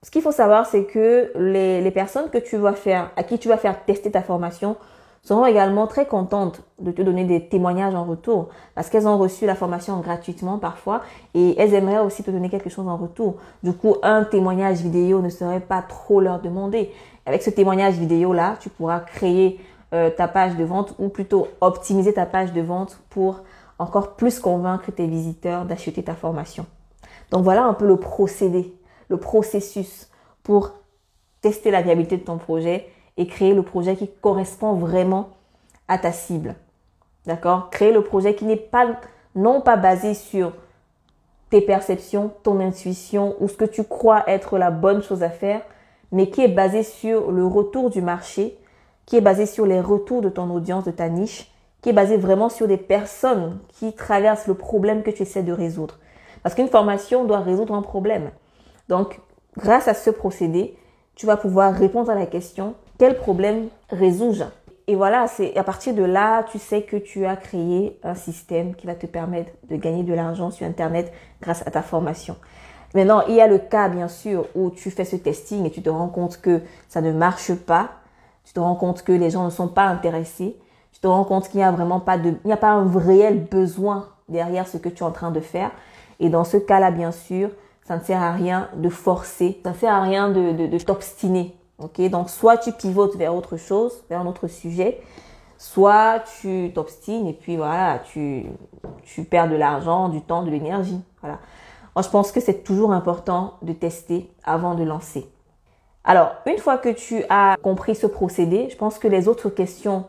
Ce 0.02 0.10
qu'il 0.10 0.20
faut 0.20 0.32
savoir, 0.32 0.66
c'est 0.66 0.84
que 0.84 1.32
les, 1.36 1.90
personnes 1.92 2.28
que 2.28 2.38
tu 2.38 2.58
vas 2.58 2.74
faire, 2.74 3.10
à 3.16 3.22
qui 3.22 3.38
tu 3.38 3.48
vas 3.48 3.56
faire 3.56 3.84
tester 3.86 4.10
ta 4.10 4.22
formation, 4.22 4.76
seront 5.22 5.44
également 5.46 5.86
très 5.86 6.06
contentes 6.06 6.62
de 6.78 6.90
te 6.92 7.02
donner 7.02 7.24
des 7.24 7.46
témoignages 7.46 7.94
en 7.94 8.04
retour 8.04 8.48
parce 8.74 8.88
qu'elles 8.88 9.06
ont 9.06 9.18
reçu 9.18 9.46
la 9.46 9.54
formation 9.54 10.00
gratuitement 10.00 10.58
parfois 10.58 11.02
et 11.34 11.54
elles 11.60 11.74
aimeraient 11.74 12.00
aussi 12.00 12.22
te 12.22 12.30
donner 12.30 12.48
quelque 12.48 12.70
chose 12.70 12.88
en 12.88 12.96
retour. 12.96 13.36
Du 13.62 13.72
coup, 13.72 13.96
un 14.02 14.24
témoignage 14.24 14.78
vidéo 14.78 15.20
ne 15.20 15.28
serait 15.28 15.60
pas 15.60 15.82
trop 15.82 16.20
leur 16.20 16.40
demander. 16.40 16.90
Avec 17.26 17.42
ce 17.42 17.50
témoignage 17.50 17.94
vidéo 17.94 18.32
là, 18.32 18.56
tu 18.60 18.70
pourras 18.70 19.00
créer 19.00 19.60
euh, 19.92 20.08
ta 20.08 20.26
page 20.26 20.56
de 20.56 20.64
vente 20.64 20.94
ou 20.98 21.08
plutôt 21.08 21.48
optimiser 21.60 22.14
ta 22.14 22.24
page 22.24 22.52
de 22.52 22.60
vente 22.62 22.98
pour 23.10 23.40
encore 23.78 24.14
plus 24.14 24.38
convaincre 24.38 24.90
tes 24.90 25.06
visiteurs 25.06 25.64
d'acheter 25.64 26.02
ta 26.02 26.14
formation. 26.14 26.64
Donc 27.30 27.44
voilà 27.44 27.64
un 27.64 27.74
peu 27.74 27.86
le 27.86 27.96
procédé, 27.96 28.74
le 29.08 29.16
processus 29.18 30.08
pour 30.42 30.72
tester 31.40 31.70
la 31.70 31.82
viabilité 31.82 32.16
de 32.16 32.22
ton 32.22 32.38
projet 32.38 32.88
et 33.20 33.26
créer 33.26 33.52
le 33.52 33.62
projet 33.62 33.96
qui 33.96 34.08
correspond 34.22 34.72
vraiment 34.72 35.28
à 35.88 35.98
ta 35.98 36.10
cible. 36.10 36.54
D'accord? 37.26 37.68
Créer 37.68 37.92
le 37.92 38.02
projet 38.02 38.34
qui 38.34 38.46
n'est 38.46 38.56
pas 38.56 38.86
non 39.34 39.60
pas 39.60 39.76
basé 39.76 40.14
sur 40.14 40.52
tes 41.50 41.60
perceptions, 41.60 42.32
ton 42.42 42.60
intuition 42.60 43.36
ou 43.38 43.46
ce 43.46 43.58
que 43.58 43.66
tu 43.66 43.84
crois 43.84 44.24
être 44.26 44.56
la 44.56 44.70
bonne 44.70 45.02
chose 45.02 45.22
à 45.22 45.28
faire, 45.28 45.60
mais 46.12 46.30
qui 46.30 46.40
est 46.40 46.48
basé 46.48 46.82
sur 46.82 47.30
le 47.30 47.44
retour 47.44 47.90
du 47.90 48.00
marché, 48.00 48.56
qui 49.04 49.16
est 49.16 49.20
basé 49.20 49.44
sur 49.44 49.66
les 49.66 49.82
retours 49.82 50.22
de 50.22 50.30
ton 50.30 50.48
audience, 50.48 50.84
de 50.84 50.90
ta 50.90 51.10
niche, 51.10 51.52
qui 51.82 51.90
est 51.90 51.94
basé 51.94 52.16
vraiment 52.16 52.48
sur 52.48 52.66
des 52.66 52.78
personnes 52.78 53.58
qui 53.68 53.92
traversent 53.92 54.46
le 54.46 54.54
problème 54.54 55.02
que 55.02 55.10
tu 55.10 55.24
essaies 55.24 55.42
de 55.42 55.52
résoudre. 55.52 55.98
Parce 56.42 56.54
qu'une 56.54 56.68
formation 56.68 57.24
doit 57.24 57.40
résoudre 57.40 57.74
un 57.74 57.82
problème. 57.82 58.30
Donc, 58.88 59.20
grâce 59.58 59.88
à 59.88 59.94
ce 59.94 60.08
procédé, 60.08 60.78
tu 61.16 61.26
vas 61.26 61.36
pouvoir 61.36 61.74
répondre 61.74 62.10
à 62.10 62.14
la 62.14 62.24
question 62.24 62.76
quel 63.00 63.16
problème 63.16 63.68
résoudre 63.88 64.52
Et 64.86 64.94
voilà, 64.94 65.26
c'est 65.26 65.56
à 65.56 65.64
partir 65.64 65.94
de 65.94 66.04
là, 66.04 66.44
tu 66.44 66.58
sais 66.58 66.82
que 66.82 66.96
tu 66.96 67.26
as 67.26 67.34
créé 67.34 67.98
un 68.04 68.14
système 68.14 68.76
qui 68.76 68.86
va 68.86 68.94
te 68.94 69.06
permettre 69.06 69.50
de 69.68 69.74
gagner 69.74 70.04
de 70.04 70.14
l'argent 70.14 70.52
sur 70.52 70.66
Internet 70.66 71.12
grâce 71.40 71.66
à 71.66 71.70
ta 71.72 71.82
formation. 71.82 72.36
Maintenant, 72.94 73.22
il 73.28 73.34
y 73.34 73.40
a 73.40 73.46
le 73.48 73.58
cas, 73.58 73.88
bien 73.88 74.08
sûr, 74.08 74.46
où 74.54 74.70
tu 74.70 74.90
fais 74.90 75.04
ce 75.04 75.16
testing 75.16 75.64
et 75.66 75.70
tu 75.70 75.82
te 75.82 75.90
rends 75.90 76.08
compte 76.08 76.40
que 76.40 76.60
ça 76.88 77.00
ne 77.00 77.10
marche 77.10 77.54
pas. 77.54 77.90
Tu 78.44 78.52
te 78.52 78.60
rends 78.60 78.76
compte 78.76 79.02
que 79.02 79.12
les 79.12 79.30
gens 79.30 79.44
ne 79.44 79.50
sont 79.50 79.68
pas 79.68 79.86
intéressés 79.86 80.56
tu 80.92 81.00
te 81.00 81.06
rends 81.06 81.24
compte 81.24 81.48
qu'il 81.48 81.58
n'y 81.58 81.64
a 81.64 81.70
vraiment 81.70 82.00
pas 82.00 82.18
de, 82.18 82.30
il 82.30 82.46
n'y 82.46 82.52
a 82.52 82.58
pas 82.58 82.72
un 82.72 82.90
réel 82.98 83.44
besoin 83.44 84.08
derrière 84.28 84.68
ce 84.68 84.76
que 84.76 84.88
tu 84.88 84.98
es 84.98 85.06
en 85.06 85.12
train 85.12 85.30
de 85.30 85.40
faire. 85.40 85.70
Et 86.18 86.28
dans 86.28 86.44
ce 86.44 86.56
cas-là, 86.58 86.90
bien 86.90 87.12
sûr, 87.12 87.50
ça 87.86 87.96
ne 87.96 88.02
sert 88.02 88.20
à 88.20 88.32
rien 88.32 88.68
de 88.76 88.88
forcer, 88.88 89.60
ça 89.62 89.70
ne 89.70 89.76
sert 89.76 89.94
à 89.94 90.02
rien 90.02 90.28
de, 90.28 90.52
de, 90.52 90.66
de 90.66 90.78
t'obstiner. 90.78 91.54
Ok, 91.80 92.00
donc 92.10 92.28
soit 92.28 92.58
tu 92.58 92.72
pivotes 92.72 93.16
vers 93.16 93.34
autre 93.34 93.56
chose, 93.56 94.04
vers 94.10 94.20
un 94.20 94.26
autre 94.26 94.48
sujet, 94.48 95.00
soit 95.56 96.22
tu 96.40 96.72
t'obstines 96.74 97.26
et 97.26 97.32
puis 97.32 97.56
voilà, 97.56 98.00
tu, 98.00 98.46
tu 99.02 99.24
perds 99.24 99.48
de 99.48 99.56
l'argent, 99.56 100.08
du 100.08 100.20
temps, 100.20 100.42
de 100.42 100.50
l'énergie. 100.50 101.00
Voilà. 101.22 101.38
Je 102.02 102.08
pense 102.08 102.32
que 102.32 102.40
c'est 102.40 102.62
toujours 102.64 102.92
important 102.92 103.54
de 103.62 103.72
tester 103.72 104.30
avant 104.44 104.74
de 104.74 104.84
lancer. 104.84 105.28
Alors, 106.04 106.32
une 106.46 106.58
fois 106.58 106.78
que 106.78 106.88
tu 106.88 107.24
as 107.28 107.56
compris 107.62 107.94
ce 107.94 108.06
procédé, 108.06 108.68
je 108.70 108.76
pense 108.76 108.98
que 108.98 109.08
les 109.08 109.28
autres 109.28 109.50
questions 109.50 110.06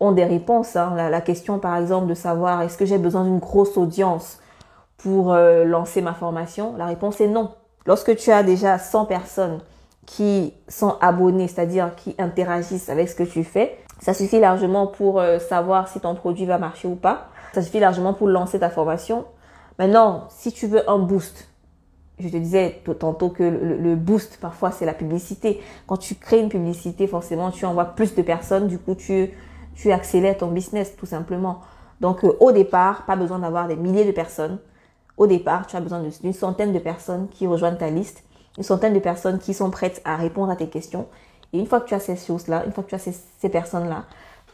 ont 0.00 0.12
des 0.12 0.24
réponses. 0.24 0.74
Hein. 0.74 0.94
La, 0.96 1.20
question, 1.20 1.58
par 1.58 1.76
exemple, 1.76 2.06
de 2.06 2.14
savoir 2.14 2.62
est-ce 2.62 2.76
que 2.76 2.86
j'ai 2.86 2.98
besoin 2.98 3.24
d'une 3.24 3.38
grosse 3.38 3.76
audience 3.76 4.40
pour 4.96 5.32
euh, 5.32 5.64
lancer 5.64 6.00
ma 6.00 6.12
formation, 6.12 6.74
la 6.76 6.86
réponse 6.86 7.20
est 7.20 7.28
non. 7.28 7.52
Lorsque 7.86 8.16
tu 8.16 8.32
as 8.32 8.42
déjà 8.42 8.78
100 8.78 9.04
personnes 9.04 9.60
qui 10.08 10.54
sont 10.68 10.96
abonnées, 11.00 11.48
c'est-à-dire 11.48 11.94
qui 11.94 12.14
interagissent 12.18 12.88
avec 12.88 13.08
ce 13.08 13.14
que 13.14 13.24
tu 13.24 13.44
fais, 13.44 13.78
ça 14.00 14.14
suffit 14.14 14.40
largement 14.40 14.86
pour 14.86 15.20
euh, 15.20 15.38
savoir 15.38 15.88
si 15.88 16.00
ton 16.00 16.14
produit 16.14 16.46
va 16.46 16.58
marcher 16.58 16.88
ou 16.88 16.94
pas. 16.94 17.28
Ça 17.52 17.60
suffit 17.60 17.78
largement 17.78 18.14
pour 18.14 18.26
lancer 18.26 18.58
ta 18.58 18.70
formation. 18.70 19.26
Maintenant, 19.78 20.24
si 20.30 20.50
tu 20.50 20.66
veux 20.66 20.88
un 20.88 20.98
boost, 20.98 21.48
je 22.18 22.28
te 22.28 22.36
disais 22.36 22.82
tantôt 22.98 23.28
que 23.28 23.42
le, 23.42 23.76
le 23.76 23.96
boost, 23.96 24.38
parfois, 24.40 24.70
c'est 24.70 24.86
la 24.86 24.94
publicité. 24.94 25.60
Quand 25.86 25.98
tu 25.98 26.14
crées 26.14 26.40
une 26.40 26.48
publicité, 26.48 27.06
forcément, 27.06 27.50
tu 27.50 27.66
envoies 27.66 27.84
plus 27.84 28.14
de 28.14 28.22
personnes. 28.22 28.66
Du 28.66 28.78
coup, 28.78 28.94
tu 28.94 29.30
tu 29.78 29.92
accélères 29.92 30.36
ton 30.36 30.48
business 30.48 30.96
tout 30.96 31.06
simplement. 31.06 31.60
Donc 32.00 32.24
euh, 32.24 32.36
au 32.40 32.52
départ, 32.52 33.06
pas 33.06 33.16
besoin 33.16 33.38
d'avoir 33.38 33.68
des 33.68 33.76
milliers 33.76 34.04
de 34.04 34.12
personnes. 34.12 34.58
Au 35.16 35.26
départ, 35.26 35.66
tu 35.66 35.76
as 35.76 35.80
besoin 35.80 36.02
d'une 36.02 36.32
centaine 36.32 36.72
de 36.72 36.78
personnes 36.78 37.28
qui 37.28 37.46
rejoignent 37.46 37.76
ta 37.76 37.90
liste, 37.90 38.24
une 38.58 38.64
centaine 38.64 38.92
de 38.92 38.98
personnes 38.98 39.38
qui 39.38 39.54
sont 39.54 39.70
prêtes 39.70 40.02
à 40.04 40.16
répondre 40.16 40.50
à 40.50 40.56
tes 40.56 40.68
questions. 40.68 41.06
Et 41.52 41.58
une 41.58 41.66
fois 41.66 41.80
que 41.80 41.88
tu 41.88 41.94
as 41.94 42.00
ces 42.00 42.16
choses-là, 42.16 42.64
une 42.66 42.72
fois 42.72 42.84
que 42.84 42.90
tu 42.90 42.94
as 42.94 42.98
ces, 42.98 43.14
ces 43.38 43.48
personnes-là, 43.48 44.04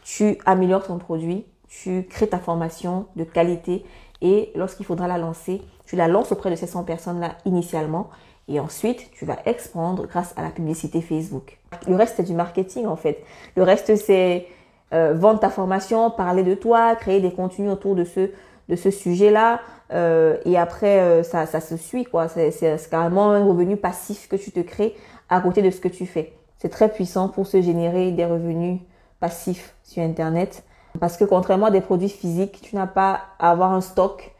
tu 0.03 0.37
améliores 0.45 0.85
ton 0.85 0.97
produit, 0.97 1.45
tu 1.67 2.05
crées 2.09 2.27
ta 2.27 2.39
formation 2.39 3.07
de 3.15 3.23
qualité 3.23 3.83
et 4.21 4.51
lorsqu'il 4.55 4.85
faudra 4.85 5.07
la 5.07 5.17
lancer, 5.17 5.61
tu 5.85 5.95
la 5.95 6.07
lances 6.07 6.31
auprès 6.31 6.51
de 6.51 6.55
ces 6.55 6.67
100 6.67 6.83
personnes-là 6.83 7.37
initialement 7.45 8.09
et 8.47 8.59
ensuite 8.59 9.09
tu 9.11 9.25
vas 9.25 9.37
expandre 9.45 10.07
grâce 10.07 10.33
à 10.37 10.43
la 10.43 10.51
publicité 10.51 11.01
Facebook. 11.01 11.59
Le 11.87 11.95
reste 11.95 12.15
c'est 12.17 12.23
du 12.23 12.33
marketing 12.33 12.85
en 12.85 12.95
fait. 12.95 13.23
Le 13.55 13.63
reste 13.63 13.95
c'est 13.95 14.47
euh, 14.95 15.13
vendre 15.13 15.39
ta 15.39 15.49
formation, 15.49 16.09
parler 16.09 16.43
de 16.43 16.55
toi, 16.55 16.95
créer 16.95 17.19
des 17.19 17.31
contenus 17.31 17.69
autour 17.69 17.95
de 17.95 18.05
ce, 18.05 18.31
de 18.69 18.75
ce 18.75 18.91
sujet-là. 18.91 19.59
Euh, 19.91 20.37
et 20.45 20.57
après, 20.57 20.99
euh, 20.99 21.23
ça, 21.23 21.45
ça 21.45 21.59
se 21.59 21.77
suit, 21.77 22.05
quoi. 22.05 22.27
C'est 22.27 22.89
carrément 22.89 23.31
un 23.31 23.43
revenu 23.43 23.77
passif 23.77 24.27
que 24.27 24.35
tu 24.35 24.51
te 24.51 24.59
crées 24.61 24.95
à 25.29 25.41
côté 25.41 25.61
de 25.61 25.69
ce 25.69 25.81
que 25.81 25.87
tu 25.87 26.05
fais. 26.05 26.33
C'est 26.57 26.69
très 26.69 26.89
puissant 26.89 27.29
pour 27.29 27.45
se 27.45 27.61
générer 27.61 28.11
des 28.11 28.25
revenus 28.25 28.79
passifs 29.19 29.75
sur 29.83 30.01
Internet. 30.01 30.63
Parce 30.99 31.17
que 31.17 31.25
contrairement 31.25 31.67
à 31.67 31.71
des 31.71 31.81
produits 31.81 32.09
physiques, 32.09 32.61
tu 32.61 32.75
n'as 32.75 32.87
pas 32.87 33.21
à 33.37 33.51
avoir 33.51 33.73
un 33.73 33.81
stock, 33.81 34.33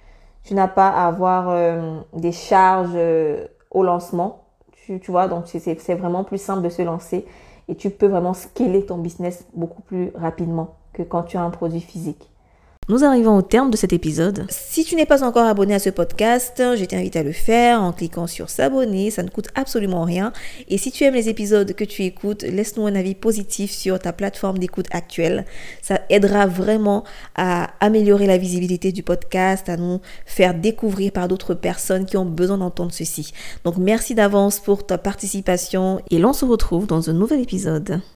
tu 0.44 0.54
n'as 0.54 0.70
pas 0.70 0.88
à 0.88 1.08
avoir 1.08 1.50
euh, 1.50 2.00
des 2.14 2.32
charges 2.32 2.98
au 3.72 3.84
lancement. 3.84 4.46
Tu, 4.72 5.00
tu 5.00 5.12
vois, 5.12 5.28
donc 5.28 5.48
c'est 5.48 5.96
vraiment 5.96 6.24
plus 6.24 6.38
simple 6.38 6.62
de 6.62 6.70
se 6.70 6.82
lancer 6.82 7.26
et 7.68 7.76
tu 7.76 7.90
peux 7.90 8.08
vraiment 8.08 8.34
scaler 8.34 8.86
ton 8.86 8.98
business 8.98 9.46
beaucoup 9.54 9.82
plus 9.82 10.12
rapidement 10.16 10.76
que 10.94 11.04
quand 11.04 11.24
tu 11.24 11.38
as 11.38 11.42
un 11.42 11.50
produit 11.50 11.82
physique. 11.82 12.30
Nous 12.88 13.04
arrivons 13.04 13.36
au 13.36 13.42
terme 13.42 13.72
de 13.72 13.78
cet 13.78 13.94
épisode. 13.94 14.46
Si 14.50 14.86
tu 14.86 14.96
n'es 14.96 15.08
pas 15.08 15.24
encore 15.24 15.48
abonné 15.48 15.74
à 15.74 15.80
ce 15.80 15.90
podcast, 15.90 16.54
je 16.60 16.86
t'invite 16.86 17.16
à 17.16 17.24
le 17.24 17.32
faire 17.32 17.82
en 17.82 17.92
cliquant 17.92 18.28
sur 18.28 18.52
s'abonner, 18.52 19.10
ça 19.10 19.24
ne 19.24 19.30
coûte 19.30 19.48
absolument 19.56 20.04
rien. 20.04 20.32
Et 20.70 20.78
si 20.78 20.92
tu 20.92 21.04
aimes 21.04 21.16
les 21.16 21.28
épisodes 21.28 21.74
que 21.74 21.84
tu 21.84 22.04
écoutes, 22.04 22.44
laisse-nous 22.44 22.86
un 22.86 22.94
avis 22.94 23.16
positif 23.16 23.72
sur 23.72 23.98
ta 23.98 24.14
plateforme 24.14 24.60
d'écoute 24.60 24.86
actuelle. 24.92 25.46
Ça 25.82 26.02
aidera 26.12 26.46
vraiment 26.46 27.04
à 27.34 27.72
améliorer 27.80 28.28
la 28.28 28.38
visibilité 28.38 28.92
du 28.92 29.02
podcast, 29.02 29.68
à 29.68 29.78
nous 29.78 30.00
faire 30.28 30.54
découvrir 30.54 31.12
par 31.12 31.28
d'autres 31.28 31.56
personnes 31.56 32.06
qui 32.06 32.18
ont 32.18 32.26
besoin 32.26 32.60
d'entendre 32.60 32.94
ceci. 32.94 33.34
Donc 33.64 33.78
merci 33.78 34.14
d'avance 34.14 34.60
pour 34.60 34.86
ta 34.86 35.00
participation 35.00 36.02
et 36.12 36.20
l'on 36.20 36.34
se 36.34 36.46
retrouve 36.46 36.86
dans 36.86 37.10
un 37.10 37.14
nouvel 37.14 37.40
épisode. 37.40 38.00